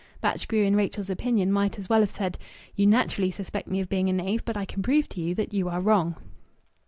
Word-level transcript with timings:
Batchgrew, 0.19 0.63
in 0.65 0.75
Rachel's 0.75 1.11
opinion, 1.11 1.51
might 1.51 1.77
as 1.77 1.87
well 1.87 1.99
have 1.99 2.09
said, 2.09 2.39
"You 2.75 2.87
naturally 2.87 3.29
suspect 3.29 3.67
me 3.67 3.79
of 3.81 3.87
being 3.87 4.09
a 4.09 4.13
knave, 4.13 4.43
but 4.45 4.57
I 4.57 4.65
can 4.65 4.81
prove 4.81 5.07
to 5.09 5.21
you 5.21 5.35
that 5.35 5.53
you 5.53 5.69
are 5.69 5.79
wrong." 5.79 6.15